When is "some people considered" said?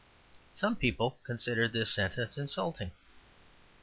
0.55-1.73